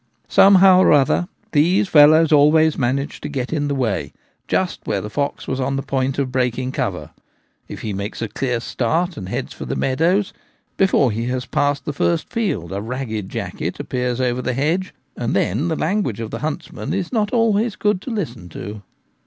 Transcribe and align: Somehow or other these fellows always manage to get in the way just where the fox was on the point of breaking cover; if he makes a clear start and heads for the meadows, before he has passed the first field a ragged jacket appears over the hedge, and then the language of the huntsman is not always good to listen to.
Somehow 0.29 0.79
or 0.79 0.91
other 0.93 1.27
these 1.51 1.87
fellows 1.87 2.31
always 2.31 2.75
manage 2.75 3.21
to 3.21 3.29
get 3.29 3.53
in 3.53 3.67
the 3.67 3.75
way 3.75 4.13
just 4.47 4.79
where 4.87 4.99
the 4.99 5.11
fox 5.11 5.47
was 5.47 5.59
on 5.59 5.75
the 5.75 5.83
point 5.83 6.17
of 6.17 6.31
breaking 6.31 6.71
cover; 6.71 7.11
if 7.67 7.81
he 7.81 7.93
makes 7.93 8.19
a 8.19 8.27
clear 8.27 8.59
start 8.61 9.15
and 9.15 9.29
heads 9.29 9.53
for 9.53 9.65
the 9.65 9.75
meadows, 9.75 10.33
before 10.75 11.11
he 11.11 11.25
has 11.27 11.45
passed 11.45 11.85
the 11.85 11.93
first 11.93 12.31
field 12.33 12.71
a 12.71 12.81
ragged 12.81 13.29
jacket 13.29 13.79
appears 13.79 14.19
over 14.19 14.41
the 14.41 14.53
hedge, 14.55 14.91
and 15.15 15.35
then 15.35 15.67
the 15.67 15.75
language 15.75 16.19
of 16.19 16.31
the 16.31 16.39
huntsman 16.39 16.95
is 16.95 17.13
not 17.13 17.31
always 17.31 17.75
good 17.75 18.01
to 18.01 18.09
listen 18.09 18.49
to. 18.49 18.81